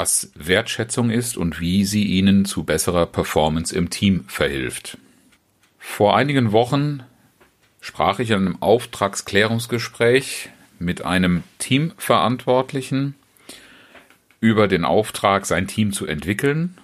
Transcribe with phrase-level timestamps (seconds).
[0.00, 4.96] was Wertschätzung ist und wie sie Ihnen zu besserer Performance im Team verhilft.
[5.78, 7.02] Vor einigen Wochen
[7.82, 13.14] sprach ich in einem Auftragsklärungsgespräch mit einem Teamverantwortlichen
[14.40, 16.78] über den Auftrag, sein Team zu entwickeln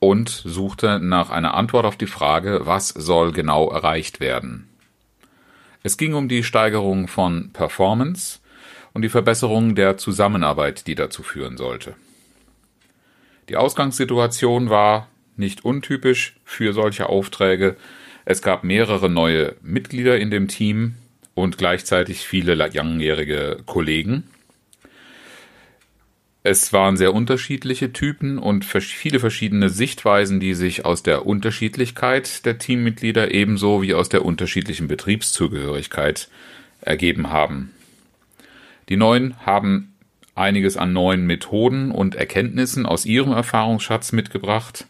[0.00, 4.68] und suchte nach einer Antwort auf die Frage, was soll genau erreicht werden.
[5.84, 8.40] Es ging um die Steigerung von Performance
[8.92, 11.94] und die Verbesserung der Zusammenarbeit, die dazu führen sollte.
[13.48, 17.76] Die Ausgangssituation war nicht untypisch für solche Aufträge.
[18.24, 20.94] Es gab mehrere neue Mitglieder in dem Team
[21.34, 24.24] und gleichzeitig viele langjährige Kollegen.
[26.42, 32.58] Es waren sehr unterschiedliche Typen und viele verschiedene Sichtweisen, die sich aus der Unterschiedlichkeit der
[32.58, 36.28] Teammitglieder ebenso wie aus der unterschiedlichen Betriebszugehörigkeit
[36.80, 37.74] ergeben haben.
[38.88, 39.94] Die Neuen haben
[40.38, 44.86] einiges an neuen Methoden und Erkenntnissen aus ihrem Erfahrungsschatz mitgebracht.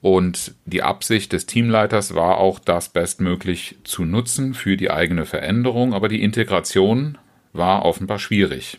[0.00, 5.94] Und die Absicht des Teamleiters war auch, das bestmöglich zu nutzen für die eigene Veränderung,
[5.94, 7.16] aber die Integration
[7.54, 8.78] war offenbar schwierig.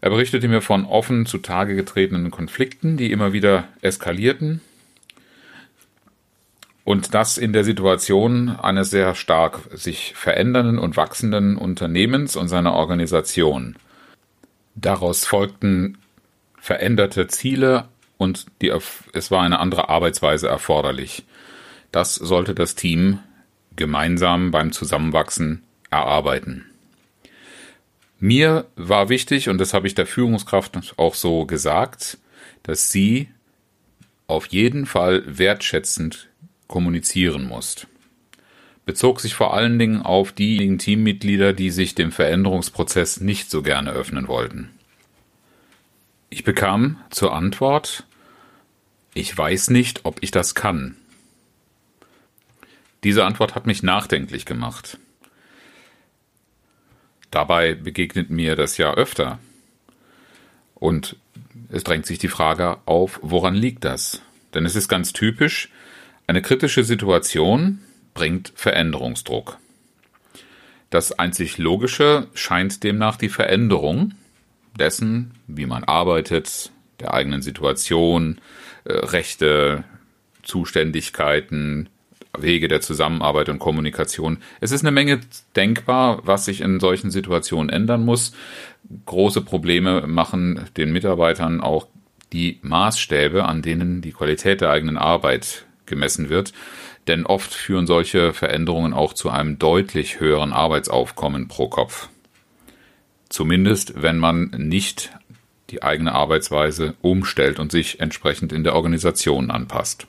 [0.00, 4.60] Er berichtete mir von offen zutage getretenen Konflikten, die immer wieder eskalierten.
[6.84, 12.74] Und das in der Situation eines sehr stark sich verändernden und wachsenden Unternehmens und seiner
[12.74, 13.76] Organisation.
[14.76, 15.98] Daraus folgten
[16.60, 17.88] veränderte Ziele
[18.18, 18.72] und die,
[19.12, 21.24] es war eine andere Arbeitsweise erforderlich.
[21.92, 23.18] Das sollte das Team
[23.74, 26.66] gemeinsam beim Zusammenwachsen erarbeiten.
[28.18, 32.18] Mir war wichtig, und das habe ich der Führungskraft auch so gesagt,
[32.62, 33.28] dass sie
[34.26, 36.28] auf jeden Fall wertschätzend
[36.66, 37.86] kommunizieren muss.
[38.86, 43.90] Bezog sich vor allen Dingen auf diejenigen Teammitglieder, die sich dem Veränderungsprozess nicht so gerne
[43.90, 44.70] öffnen wollten.
[46.30, 48.04] Ich bekam zur Antwort,
[49.12, 50.96] ich weiß nicht, ob ich das kann.
[53.02, 54.98] Diese Antwort hat mich nachdenklich gemacht.
[57.32, 59.40] Dabei begegnet mir das ja öfter.
[60.76, 61.16] Und
[61.70, 64.22] es drängt sich die Frage auf, woran liegt das?
[64.54, 65.70] Denn es ist ganz typisch,
[66.28, 67.80] eine kritische Situation
[68.16, 69.58] bringt Veränderungsdruck.
[70.90, 74.14] Das einzig Logische scheint demnach die Veränderung,
[74.78, 78.40] dessen, wie man arbeitet, der eigenen Situation,
[78.84, 79.84] äh, Rechte,
[80.42, 81.90] Zuständigkeiten,
[82.38, 84.38] Wege der Zusammenarbeit und Kommunikation.
[84.60, 85.20] Es ist eine Menge
[85.54, 88.32] denkbar, was sich in solchen Situationen ändern muss.
[89.04, 91.86] Große Probleme machen den Mitarbeitern auch
[92.32, 96.52] die Maßstäbe, an denen die Qualität der eigenen Arbeit gemessen wird.
[97.06, 102.08] Denn oft führen solche Veränderungen auch zu einem deutlich höheren Arbeitsaufkommen pro Kopf.
[103.28, 105.12] Zumindest, wenn man nicht
[105.70, 110.06] die eigene Arbeitsweise umstellt und sich entsprechend in der Organisation anpasst.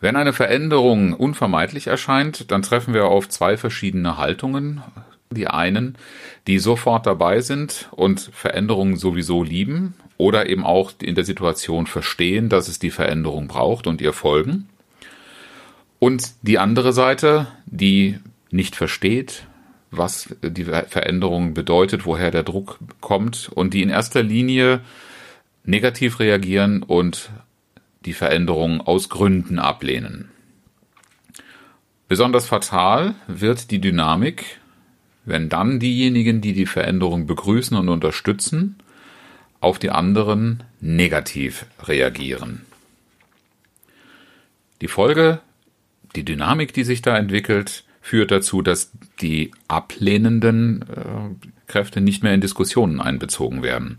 [0.00, 4.82] Wenn eine Veränderung unvermeidlich erscheint, dann treffen wir auf zwei verschiedene Haltungen.
[5.30, 5.96] Die einen,
[6.46, 12.48] die sofort dabei sind und Veränderungen sowieso lieben oder eben auch in der Situation verstehen,
[12.48, 14.68] dass es die Veränderung braucht und ihr folgen.
[16.04, 18.18] Und die andere Seite, die
[18.50, 19.46] nicht versteht,
[19.90, 24.80] was die Veränderung bedeutet, woher der Druck kommt und die in erster Linie
[25.64, 27.30] negativ reagieren und
[28.04, 30.28] die Veränderung aus Gründen ablehnen.
[32.06, 34.60] Besonders fatal wird die Dynamik,
[35.24, 38.76] wenn dann diejenigen, die die Veränderung begrüßen und unterstützen,
[39.60, 42.60] auf die anderen negativ reagieren.
[44.82, 45.40] Die Folge,
[46.16, 52.34] die Dynamik, die sich da entwickelt, führt dazu, dass die ablehnenden äh, Kräfte nicht mehr
[52.34, 53.96] in Diskussionen einbezogen werden.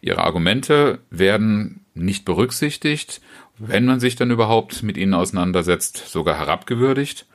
[0.00, 3.20] Ihre Argumente werden nicht berücksichtigt,
[3.58, 7.26] wenn man sich dann überhaupt mit ihnen auseinandersetzt, sogar herabgewürdigt.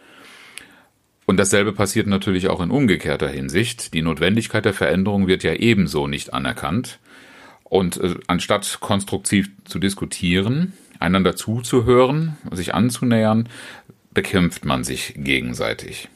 [1.25, 3.93] Und dasselbe passiert natürlich auch in umgekehrter Hinsicht.
[3.93, 6.99] Die Notwendigkeit der Veränderung wird ja ebenso nicht anerkannt.
[7.63, 13.49] Und äh, anstatt konstruktiv zu diskutieren, einander zuzuhören, sich anzunähern,
[14.15, 16.09] bekämpft man sich gegenseitig.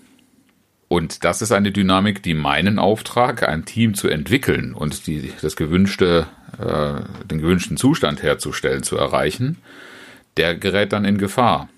[0.88, 5.56] Und das ist eine Dynamik, die meinen Auftrag, ein Team zu entwickeln und die, das
[5.56, 6.26] gewünschte,
[6.58, 9.58] äh, den gewünschten Zustand herzustellen, zu erreichen,
[10.38, 11.70] der gerät dann in Gefahr.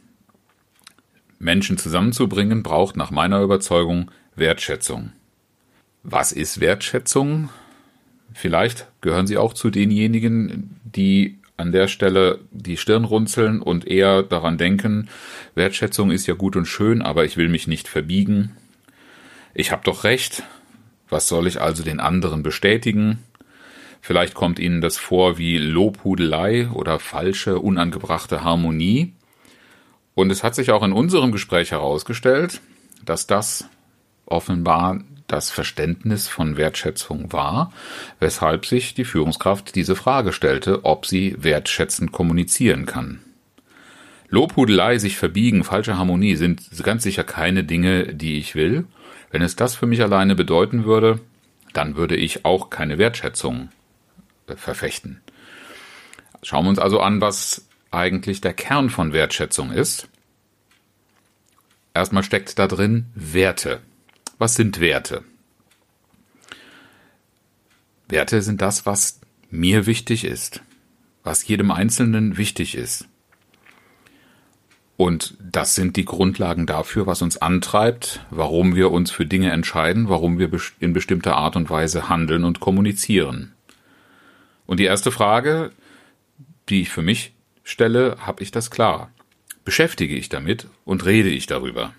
[1.39, 5.11] Menschen zusammenzubringen braucht nach meiner Überzeugung Wertschätzung.
[6.03, 7.49] Was ist Wertschätzung?
[8.33, 14.23] Vielleicht gehören Sie auch zu denjenigen, die an der Stelle die Stirn runzeln und eher
[14.23, 15.09] daran denken,
[15.55, 18.57] Wertschätzung ist ja gut und schön, aber ich will mich nicht verbiegen,
[19.53, 20.43] ich habe doch recht.
[21.09, 23.19] Was soll ich also den anderen bestätigen?
[23.99, 29.13] Vielleicht kommt Ihnen das vor wie Lobhudelei oder falsche, unangebrachte Harmonie.
[30.15, 32.61] Und es hat sich auch in unserem Gespräch herausgestellt,
[33.05, 33.67] dass das
[34.25, 37.71] offenbar das Verständnis von Wertschätzung war,
[38.19, 43.21] weshalb sich die Führungskraft diese Frage stellte, ob sie wertschätzend kommunizieren kann.
[44.29, 48.85] Lobhudelei, sich verbiegen, falsche Harmonie sind ganz sicher keine Dinge, die ich will,
[49.29, 51.19] wenn es das für mich alleine bedeuten würde,
[51.73, 53.69] dann würde ich auch keine Wertschätzung
[54.47, 55.21] äh, verfechten.
[56.43, 60.07] Schauen wir uns also an, was eigentlich der Kern von Wertschätzung ist.
[61.93, 63.81] Erstmal steckt da drin Werte.
[64.41, 65.23] Was sind Werte?
[68.09, 69.19] Werte sind das, was
[69.51, 70.63] mir wichtig ist,
[71.23, 73.07] was jedem Einzelnen wichtig ist.
[74.97, 80.09] Und das sind die Grundlagen dafür, was uns antreibt, warum wir uns für Dinge entscheiden,
[80.09, 80.49] warum wir
[80.79, 83.53] in bestimmter Art und Weise handeln und kommunizieren.
[84.65, 85.69] Und die erste Frage,
[86.67, 89.11] die ich für mich stelle, habe ich das klar?
[89.65, 91.93] Beschäftige ich damit und rede ich darüber?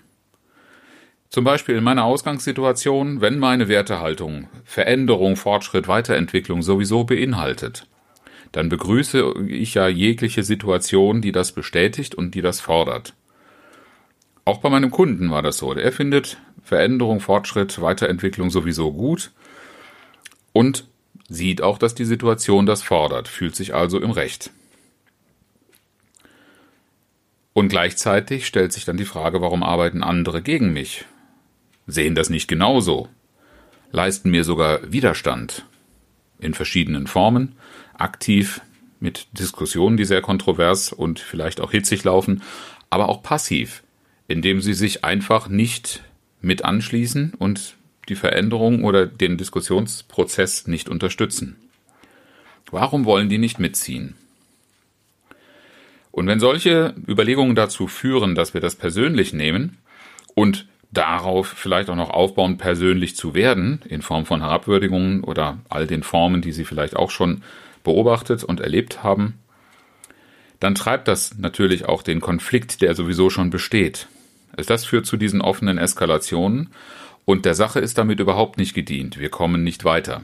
[1.33, 7.87] Zum Beispiel in meiner Ausgangssituation, wenn meine Wertehaltung Veränderung, Fortschritt, Weiterentwicklung sowieso beinhaltet,
[8.51, 13.15] dann begrüße ich ja jegliche Situation, die das bestätigt und die das fordert.
[14.45, 15.73] Auch bei meinem Kunden war das so.
[15.73, 19.31] Er findet Veränderung, Fortschritt, Weiterentwicklung sowieso gut
[20.51, 20.85] und
[21.29, 24.51] sieht auch, dass die Situation das fordert, fühlt sich also im Recht.
[27.53, 31.05] Und gleichzeitig stellt sich dann die Frage, warum arbeiten andere gegen mich?
[31.87, 33.09] Sehen das nicht genauso?
[33.91, 35.65] Leisten mir sogar Widerstand
[36.39, 37.55] in verschiedenen Formen
[37.93, 38.61] aktiv
[38.99, 42.41] mit Diskussionen, die sehr kontrovers und vielleicht auch hitzig laufen,
[42.89, 43.83] aber auch passiv,
[44.27, 46.03] indem sie sich einfach nicht
[46.41, 47.75] mit anschließen und
[48.09, 51.55] die Veränderung oder den Diskussionsprozess nicht unterstützen.
[52.71, 54.15] Warum wollen die nicht mitziehen?
[56.11, 59.77] Und wenn solche Überlegungen dazu führen, dass wir das persönlich nehmen
[60.33, 65.87] und darauf vielleicht auch noch aufbauen, persönlich zu werden, in Form von Herabwürdigungen oder all
[65.87, 67.43] den Formen, die Sie vielleicht auch schon
[67.83, 69.39] beobachtet und erlebt haben,
[70.59, 74.07] dann treibt das natürlich auch den Konflikt, der sowieso schon besteht.
[74.55, 76.69] Das führt zu diesen offenen Eskalationen
[77.25, 79.19] und der Sache ist damit überhaupt nicht gedient.
[79.19, 80.23] Wir kommen nicht weiter.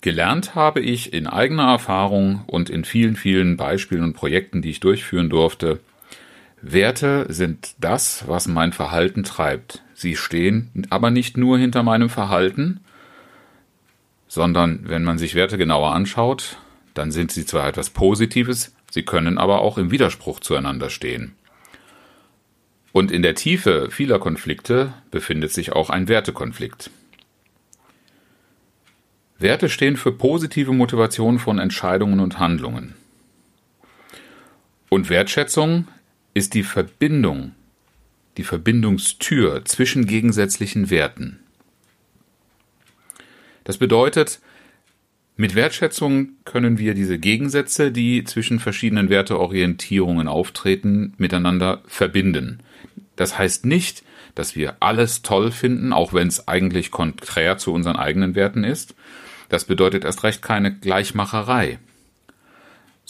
[0.00, 4.80] Gelernt habe ich in eigener Erfahrung und in vielen, vielen Beispielen und Projekten, die ich
[4.80, 5.80] durchführen durfte,
[6.60, 9.82] Werte sind das, was mein Verhalten treibt.
[9.94, 12.80] Sie stehen aber nicht nur hinter meinem Verhalten,
[14.26, 16.58] sondern wenn man sich Werte genauer anschaut,
[16.94, 21.34] dann sind sie zwar etwas Positives, sie können aber auch im Widerspruch zueinander stehen.
[22.92, 26.90] Und in der Tiefe vieler Konflikte befindet sich auch ein Wertekonflikt.
[29.38, 32.94] Werte stehen für positive Motivation von Entscheidungen und Handlungen.
[34.88, 35.86] Und Wertschätzung
[36.38, 37.52] ist die Verbindung,
[38.36, 41.40] die Verbindungstür zwischen gegensätzlichen Werten.
[43.64, 44.40] Das bedeutet,
[45.36, 52.60] mit Wertschätzung können wir diese Gegensätze, die zwischen verschiedenen Werteorientierungen auftreten, miteinander verbinden.
[53.16, 54.04] Das heißt nicht,
[54.36, 58.94] dass wir alles toll finden, auch wenn es eigentlich konträr zu unseren eigenen Werten ist.
[59.48, 61.78] Das bedeutet erst recht keine Gleichmacherei,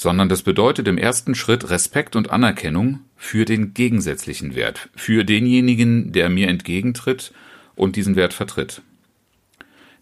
[0.00, 6.12] sondern das bedeutet im ersten Schritt Respekt und Anerkennung für den gegensätzlichen Wert, für denjenigen,
[6.12, 7.32] der mir entgegentritt
[7.74, 8.82] und diesen Wert vertritt.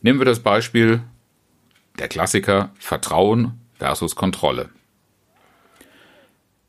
[0.02, 1.00] Nehmen wir das Beispiel
[1.98, 4.68] der Klassiker Vertrauen versus Kontrolle.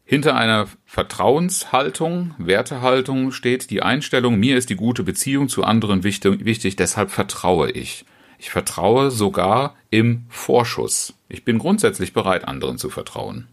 [0.05, 6.77] Hinter einer Vertrauenshaltung, Wertehaltung steht die Einstellung, mir ist die gute Beziehung zu anderen wichtig,
[6.77, 8.05] deshalb vertraue ich.
[8.38, 11.13] Ich vertraue sogar im Vorschuss.
[11.29, 13.48] Ich bin grundsätzlich bereit, anderen zu vertrauen.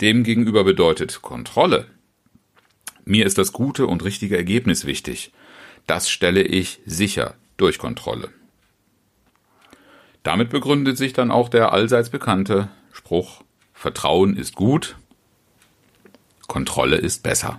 [0.00, 1.86] Demgegenüber bedeutet Kontrolle.
[3.04, 5.32] Mir ist das gute und richtige Ergebnis wichtig.
[5.86, 8.28] Das stelle ich sicher durch Kontrolle.
[10.22, 14.96] Damit begründet sich dann auch der allseits bekannte Spruch Vertrauen ist gut,
[16.46, 17.58] Kontrolle ist besser.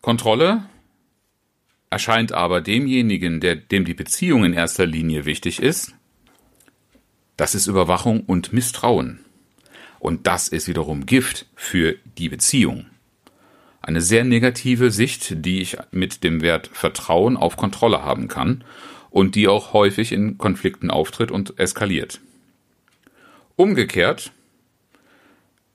[0.00, 0.62] Kontrolle
[1.90, 5.94] erscheint aber demjenigen, der, dem die Beziehung in erster Linie wichtig ist,
[7.36, 9.20] das ist Überwachung und Misstrauen.
[9.98, 12.86] Und das ist wiederum Gift für die Beziehung.
[13.82, 18.62] Eine sehr negative Sicht, die ich mit dem Wert Vertrauen auf Kontrolle haben kann
[19.10, 22.20] und die auch häufig in Konflikten auftritt und eskaliert.
[23.56, 24.32] Umgekehrt,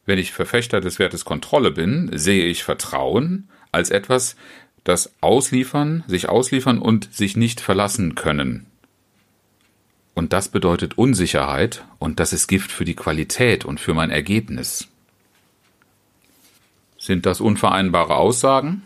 [0.05, 4.35] wenn ich Verfechter des Wertes Kontrolle bin, sehe ich Vertrauen als etwas,
[4.85, 8.67] das Ausliefern, sich ausliefern und sich nicht verlassen können.
[10.13, 14.87] Und das bedeutet Unsicherheit und das ist Gift für die Qualität und für mein Ergebnis.
[16.97, 18.83] Sind das unvereinbare Aussagen?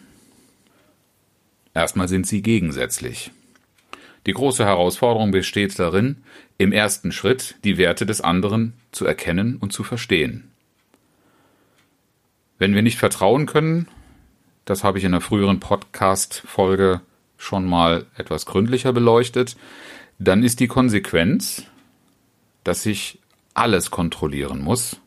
[1.75, 3.31] Erstmal sind sie gegensätzlich.
[4.25, 6.23] Die große Herausforderung besteht darin,
[6.57, 10.49] im ersten Schritt die Werte des anderen zu erkennen und zu verstehen.
[12.57, 13.87] Wenn wir nicht vertrauen können,
[14.69, 17.01] das habe ich in einer früheren Podcast-Folge
[17.37, 19.57] schon mal etwas gründlicher beleuchtet,
[20.19, 21.63] dann ist die Konsequenz,
[22.63, 23.19] dass ich
[23.55, 24.97] alles kontrollieren muss,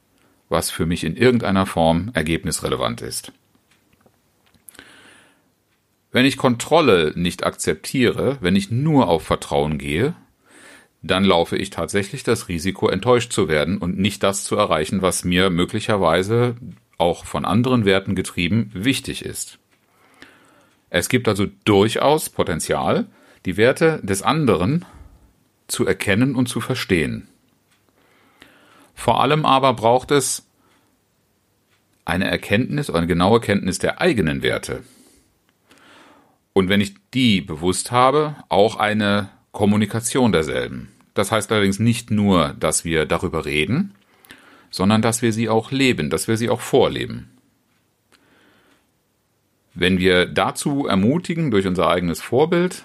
[0.48, 3.32] was für mich in irgendeiner Form ergebnisrelevant ist.
[6.10, 10.14] Wenn ich Kontrolle nicht akzeptiere, wenn ich nur auf Vertrauen gehe,
[11.02, 15.24] dann laufe ich tatsächlich das Risiko, enttäuscht zu werden und nicht das zu erreichen, was
[15.24, 16.56] mir möglicherweise
[16.98, 19.58] auch von anderen Werten getrieben wichtig ist.
[20.90, 23.06] Es gibt also durchaus Potenzial,
[23.46, 24.84] die Werte des anderen
[25.66, 27.28] zu erkennen und zu verstehen.
[28.94, 30.46] Vor allem aber braucht es
[32.04, 34.82] eine Erkenntnis, eine genaue Kenntnis der eigenen Werte.
[36.52, 40.92] Und wenn ich die bewusst habe, auch eine Kommunikation derselben.
[41.14, 43.94] Das heißt allerdings nicht nur, dass wir darüber reden,
[44.72, 47.30] sondern dass wir sie auch leben, dass wir sie auch vorleben.
[49.74, 52.84] Wenn wir dazu ermutigen durch unser eigenes Vorbild,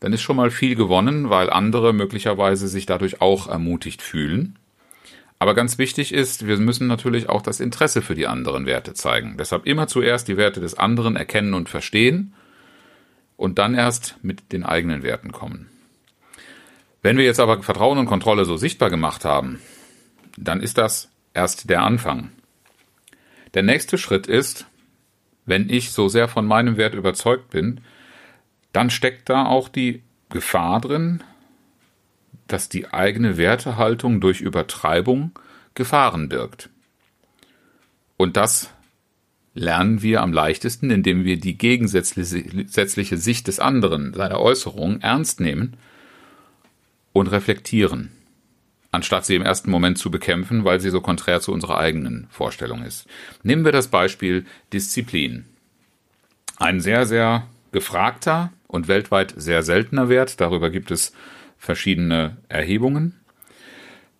[0.00, 4.58] dann ist schon mal viel gewonnen, weil andere möglicherweise sich dadurch auch ermutigt fühlen.
[5.38, 9.36] Aber ganz wichtig ist, wir müssen natürlich auch das Interesse für die anderen Werte zeigen.
[9.38, 12.34] Deshalb immer zuerst die Werte des anderen erkennen und verstehen
[13.36, 15.68] und dann erst mit den eigenen Werten kommen.
[17.02, 19.60] Wenn wir jetzt aber Vertrauen und Kontrolle so sichtbar gemacht haben,
[20.44, 22.30] dann ist das erst der Anfang.
[23.54, 24.66] Der nächste Schritt ist,
[25.44, 27.80] wenn ich so sehr von meinem Wert überzeugt bin,
[28.72, 31.22] dann steckt da auch die Gefahr drin,
[32.46, 35.32] dass die eigene Wertehaltung durch Übertreibung
[35.74, 36.68] Gefahren birgt.
[38.16, 38.70] Und das
[39.54, 45.76] lernen wir am leichtesten, indem wir die gegensätzliche Sicht des anderen, seiner Äußerung, ernst nehmen
[47.12, 48.12] und reflektieren,
[48.90, 52.82] anstatt sie im ersten Moment zu bekämpfen, weil sie so konträr zu unserer eigenen Vorstellung
[52.82, 53.06] ist.
[53.42, 55.46] Nehmen wir das Beispiel Disziplin.
[56.56, 60.40] Ein sehr, sehr gefragter und weltweit sehr seltener Wert.
[60.40, 61.12] Darüber gibt es
[61.58, 63.20] verschiedene Erhebungen.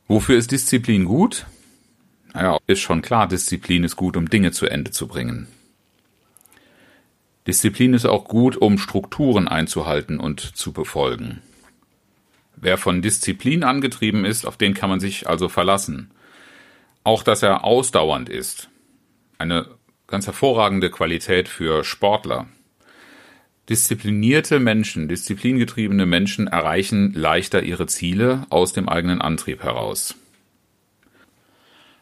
[0.06, 1.46] Wofür ist Disziplin gut?
[2.32, 5.48] Naja, ist schon klar, Disziplin ist gut, um Dinge zu Ende zu bringen.
[7.46, 11.42] Disziplin ist auch gut, um Strukturen einzuhalten und zu befolgen.
[12.56, 16.10] Wer von Disziplin angetrieben ist, auf den kann man sich also verlassen.
[17.04, 18.68] Auch dass er ausdauernd ist.
[19.38, 19.66] Eine
[20.06, 22.48] ganz hervorragende Qualität für Sportler.
[23.68, 30.16] Disziplinierte Menschen, disziplingetriebene Menschen erreichen leichter ihre Ziele aus dem eigenen Antrieb heraus.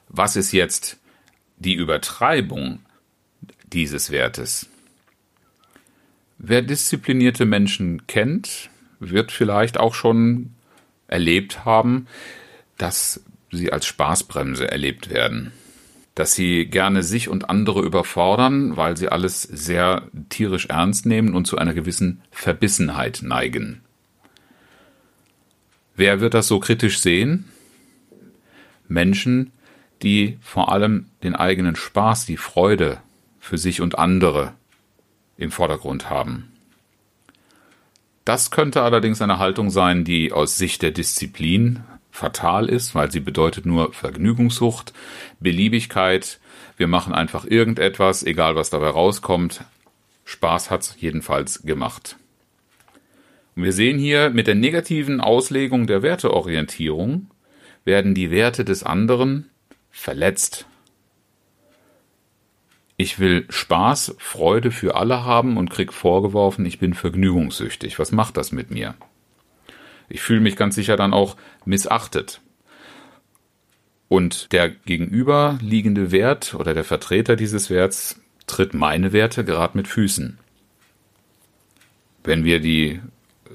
[0.09, 0.99] Was ist jetzt
[1.59, 2.81] die Übertreibung
[3.71, 4.71] dieses Wertes?
[6.39, 10.55] Wer disziplinierte Menschen kennt, wird vielleicht auch schon
[11.07, 12.07] erlebt haben,
[12.77, 15.53] dass sie als Spaßbremse erlebt werden
[16.19, 21.47] dass sie gerne sich und andere überfordern, weil sie alles sehr tierisch ernst nehmen und
[21.47, 23.83] zu einer gewissen Verbissenheit neigen.
[25.95, 27.45] Wer wird das so kritisch sehen?
[28.89, 29.53] Menschen,
[30.03, 32.99] die vor allem den eigenen Spaß, die Freude
[33.39, 34.55] für sich und andere
[35.37, 36.51] im Vordergrund haben.
[38.29, 43.21] Das könnte allerdings eine Haltung sein, die aus Sicht der Disziplin fatal ist, weil sie
[43.21, 44.93] bedeutet nur Vergnügungssucht,
[45.41, 46.39] Beliebigkeit.
[46.77, 49.65] Wir machen einfach irgendetwas, egal was dabei rauskommt.
[50.27, 52.17] Spaß hat's jedenfalls gemacht.
[53.57, 57.31] Und wir sehen hier mit der negativen Auslegung der Werteorientierung
[57.87, 59.49] werden die Werte des anderen
[59.91, 60.67] verletzt.
[63.01, 67.97] Ich will Spaß, Freude für alle haben und krieg vorgeworfen, ich bin vergnügungssüchtig.
[68.01, 68.97] Was macht das mit mir?
[70.09, 72.41] Ich fühle mich ganz sicher dann auch missachtet.
[74.09, 80.41] Und der gegenüberliegende Wert oder der Vertreter dieses Werts tritt meine Werte gerade mit Füßen.
[82.25, 83.01] Wenn wir die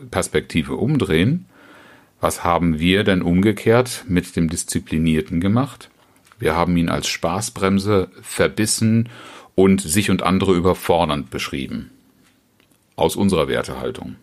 [0.09, 1.47] Perspektive umdrehen,
[2.21, 5.89] was haben wir denn umgekehrt mit dem Disziplinierten gemacht?
[6.39, 9.09] Wir haben ihn als Spaßbremse verbissen
[9.55, 11.91] und sich und andere überfordernd beschrieben.
[12.95, 14.15] Aus unserer Wertehaltung.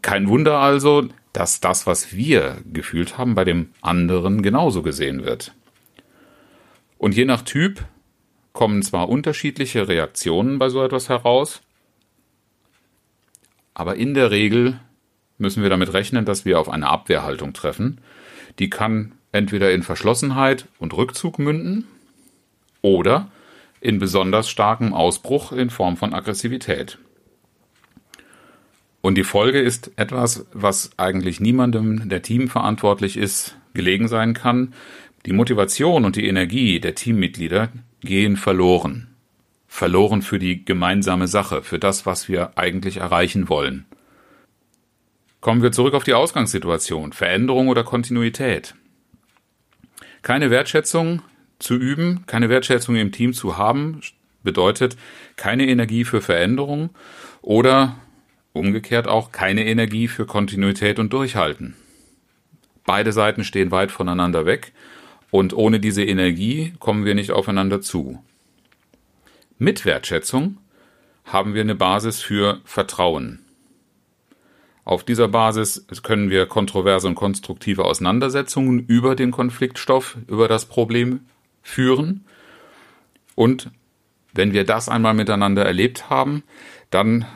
[0.00, 5.54] Kein Wunder also, dass das, was wir gefühlt haben, bei dem anderen genauso gesehen wird.
[6.98, 7.84] Und je nach Typ
[8.52, 11.62] kommen zwar unterschiedliche Reaktionen bei so etwas heraus,
[13.74, 14.78] aber in der Regel
[15.38, 18.00] müssen wir damit rechnen, dass wir auf eine Abwehrhaltung treffen.
[18.58, 21.86] Die kann entweder in Verschlossenheit und Rückzug münden
[22.82, 23.28] oder
[23.80, 26.98] in besonders starkem Ausbruch in Form von Aggressivität.
[29.00, 34.74] Und die Folge ist etwas, was eigentlich niemandem, der teamverantwortlich ist, gelegen sein kann.
[35.26, 37.70] Die Motivation und die Energie der Teammitglieder
[38.00, 39.08] gehen verloren.
[39.66, 43.86] Verloren für die gemeinsame Sache, für das, was wir eigentlich erreichen wollen.
[45.40, 48.76] Kommen wir zurück auf die Ausgangssituation, Veränderung oder Kontinuität.
[50.22, 51.22] Keine Wertschätzung
[51.58, 54.00] zu üben, keine Wertschätzung im Team zu haben,
[54.42, 54.96] bedeutet
[55.36, 56.90] keine Energie für Veränderung
[57.40, 57.96] oder
[58.52, 61.76] umgekehrt auch keine Energie für Kontinuität und Durchhalten.
[62.84, 64.72] Beide Seiten stehen weit voneinander weg
[65.30, 68.22] und ohne diese Energie kommen wir nicht aufeinander zu.
[69.58, 70.58] Mit Wertschätzung
[71.24, 73.41] haben wir eine Basis für Vertrauen.
[74.84, 81.20] Auf dieser Basis können wir kontroverse und konstruktive Auseinandersetzungen über den Konfliktstoff, über das Problem
[81.62, 82.24] führen.
[83.34, 83.70] Und
[84.34, 86.42] wenn wir das einmal miteinander erlebt haben,
[86.90, 87.26] dann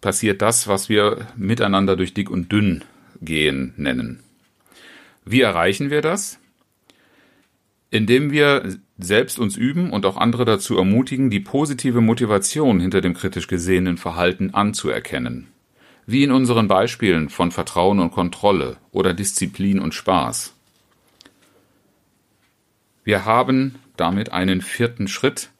[0.00, 2.82] passiert das, was wir miteinander durch dick und dünn
[3.20, 4.20] gehen nennen.
[5.24, 6.38] Wie erreichen wir das?
[7.90, 13.14] indem wir selbst uns üben und auch andere dazu ermutigen, die positive Motivation hinter dem
[13.14, 15.48] kritisch gesehenen Verhalten anzuerkennen.
[16.06, 20.54] Wie in unseren Beispielen von Vertrauen und Kontrolle oder Disziplin und Spaß.
[23.02, 25.50] Wir haben damit einen vierten Schritt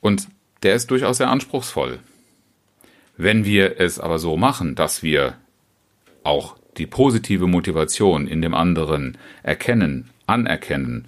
[0.00, 0.28] und
[0.62, 1.98] der ist durchaus sehr anspruchsvoll.
[3.16, 5.34] Wenn wir es aber so machen, dass wir
[6.22, 11.06] auch die positive Motivation in dem anderen erkennen, anerkennen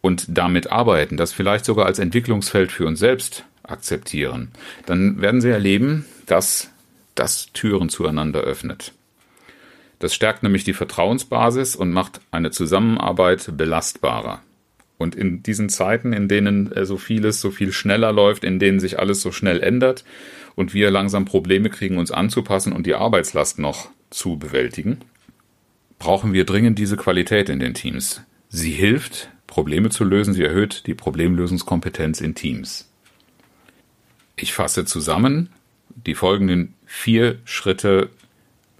[0.00, 4.52] und damit arbeiten, das vielleicht sogar als Entwicklungsfeld für uns selbst akzeptieren,
[4.84, 6.70] dann werden Sie erleben, dass
[7.16, 8.92] das Türen zueinander öffnet.
[9.98, 14.42] Das stärkt nämlich die Vertrauensbasis und macht eine Zusammenarbeit belastbarer.
[14.98, 18.80] Und in diesen Zeiten, in denen äh, so vieles so viel schneller läuft, in denen
[18.80, 20.04] sich alles so schnell ändert
[20.54, 25.00] und wir langsam Probleme kriegen, uns anzupassen und die Arbeitslast noch zu bewältigen,
[25.98, 28.22] brauchen wir dringend diese Qualität in den Teams.
[28.48, 30.34] Sie hilft, Probleme zu lösen.
[30.34, 32.90] Sie erhöht die Problemlösungskompetenz in Teams.
[34.36, 35.50] Ich fasse zusammen.
[35.94, 38.10] Die folgenden vier Schritte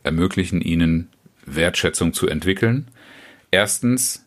[0.02, 1.10] ermöglichen Ihnen,
[1.44, 2.88] Wertschätzung zu entwickeln.
[3.50, 4.24] Erstens,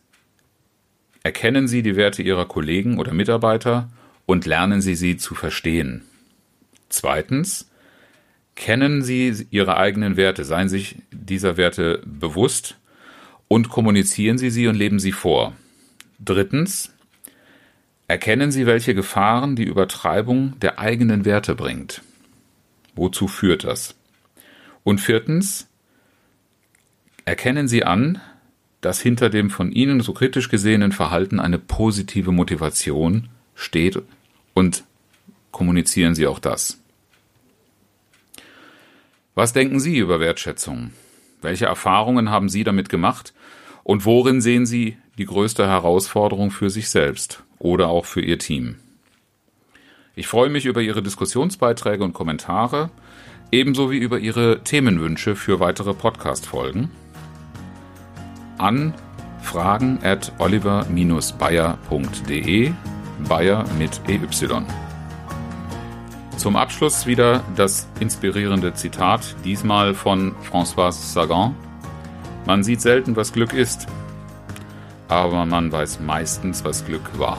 [1.22, 3.90] erkennen Sie die Werte Ihrer Kollegen oder Mitarbeiter
[4.26, 6.02] und lernen Sie sie zu verstehen.
[6.88, 7.70] Zweitens,
[8.54, 12.76] kennen Sie Ihre eigenen Werte, seien sich dieser Werte bewusst
[13.48, 15.54] und kommunizieren Sie sie und leben sie vor.
[16.18, 16.92] Drittens,
[18.06, 22.02] erkennen Sie, welche Gefahren die Übertreibung der eigenen Werte bringt.
[23.00, 23.94] Wozu führt das?
[24.84, 25.66] Und viertens,
[27.24, 28.20] erkennen Sie an,
[28.82, 34.02] dass hinter dem von Ihnen so kritisch gesehenen Verhalten eine positive Motivation steht
[34.52, 34.84] und
[35.50, 36.78] kommunizieren Sie auch das.
[39.34, 40.90] Was denken Sie über Wertschätzung?
[41.40, 43.32] Welche Erfahrungen haben Sie damit gemacht?
[43.82, 48.76] Und worin sehen Sie die größte Herausforderung für sich selbst oder auch für Ihr Team?
[50.20, 52.90] Ich freue mich über Ihre Diskussionsbeiträge und Kommentare,
[53.50, 56.90] ebenso wie über Ihre Themenwünsche für weitere Podcast-Folgen.
[58.58, 58.92] An
[59.40, 62.72] fragen at oliver-bayer.de,
[63.30, 64.20] Bayer mit EY.
[66.36, 71.54] Zum Abschluss wieder das inspirierende Zitat, diesmal von François Sagan.
[72.44, 73.86] Man sieht selten, was Glück ist,
[75.08, 77.38] aber man weiß meistens, was Glück war.